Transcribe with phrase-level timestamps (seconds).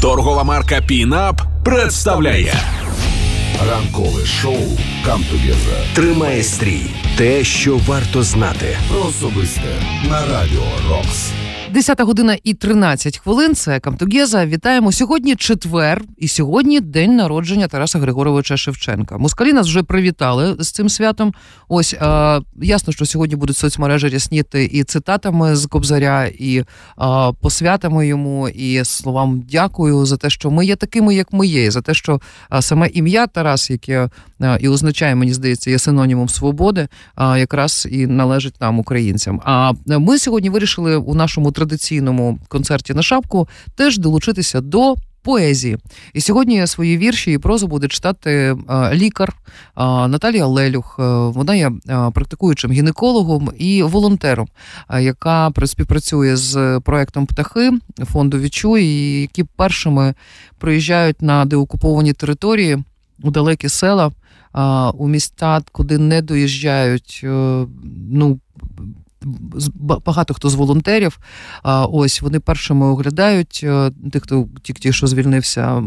[0.00, 2.54] Торгова марка Пінап представляє
[3.70, 5.84] Ранкове шоу Камтугеза.
[5.94, 6.82] Тримає стрій.
[7.16, 8.76] Те, що варто знати.
[8.90, 11.32] Про особисте на радіо Рокс.
[11.72, 13.54] 10 година і 13 хвилин.
[13.54, 14.46] Це Камтугеза.
[14.46, 19.18] Вітаємо сьогодні четвер, і сьогодні день народження Тараса Григоровича Шевченка.
[19.18, 21.34] Москалі нас вже привітали з цим святом.
[21.68, 26.64] Ось е, ясно, що сьогодні будуть соцмережі рясніти і цитатами з Кобзаря, і е,
[27.40, 31.70] посвятами йому, і словам дякую за те, що ми є такими, як ми є, і
[31.70, 32.20] за те, що
[32.52, 34.08] е, саме ім'я Тарас, яке
[34.42, 39.40] е, і означає, мені здається, є синонімом свободи, е, якраз і належить нам, українцям.
[39.44, 44.94] А ми сьогодні вирішили у нашому традиційному концерті на шапку теж долучитися до.
[45.22, 45.78] Поезії.
[46.14, 48.56] І сьогодні свої вірші і прозу буде читати е,
[48.94, 49.36] лікар
[50.08, 50.96] Наталія Лелюх.
[50.98, 54.48] Е, вона є е, практикуючим гінекологом і волонтером,
[55.00, 58.84] яка співпрацює з проектом Птахи фонду Відчуй,
[59.20, 60.14] які першими
[60.58, 62.78] приїжджають на деокуповані території
[63.22, 64.12] у далекі села,
[64.94, 67.20] у міста, куди не доїжджають.
[68.10, 68.38] Ну
[69.78, 71.18] багато хто з волонтерів.
[71.88, 75.82] Ось вони першими оглядають е, тих, хто тільки що звільнився,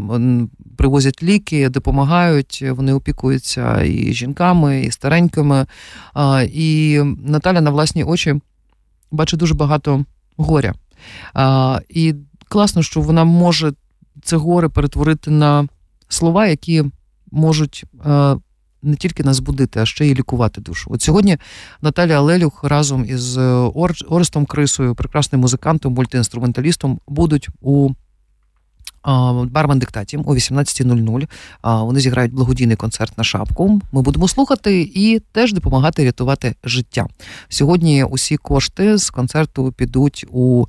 [0.76, 2.64] привозять ліки, допомагають.
[2.70, 5.66] Вони опікуються і жінками, і старенькими.
[6.52, 8.34] І Наталя на власні очі
[9.10, 10.04] бачить дуже багато
[10.36, 10.74] горя.
[11.88, 12.14] І
[12.48, 13.72] класно, що вона може
[14.22, 15.68] це горе перетворити на
[16.08, 16.84] слова, які
[17.30, 17.84] можуть.
[18.84, 20.90] Не тільки нас будити, а ще й лікувати душу.
[20.94, 21.38] От сьогодні
[21.82, 23.40] Наталія Лелюх разом із е,
[23.74, 27.90] Ор- Орестом Крисою, прекрасним музикантом, мультиінструменталістом, будуть у
[29.50, 31.28] бармен диктаті о 18.00.
[31.84, 33.80] Вони зіграють благодійний концерт на шапку.
[33.92, 37.06] Ми будемо слухати і теж допомагати рятувати життя.
[37.48, 40.66] Сьогодні усі кошти з концерту підуть у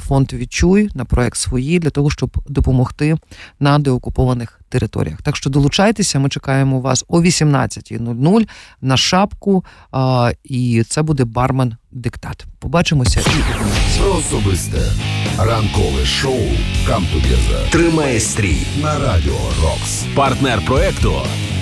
[0.00, 3.16] фонд Відчуй на проект свої для того, щоб допомогти
[3.60, 5.22] на деокупованих територіях.
[5.22, 8.48] Так що долучайтеся, ми чекаємо вас о 18.00
[8.80, 12.46] на шапку, а, і це буде бармен диктат.
[12.58, 14.78] Побачимося і особисте.
[15.38, 16.40] Ранкове шоу
[16.86, 17.68] Камтугеза.
[17.70, 18.66] Тримає стрій.
[18.82, 20.04] На радіо Рокс.
[20.14, 21.12] Партнер проекту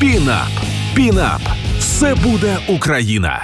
[0.01, 0.51] Пінап.
[0.95, 1.43] Пінап.
[1.79, 3.41] Все буде Україна.